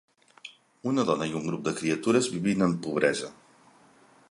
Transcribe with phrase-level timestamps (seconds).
[0.91, 3.31] Una dona i un grup de criatures vivint en pobresa.